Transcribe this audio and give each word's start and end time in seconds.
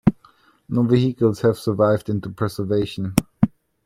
No 0.67 0.81
vehicles 0.81 1.41
have 1.41 1.59
survived 1.59 2.09
into 2.09 2.31
preservation. 2.31 3.13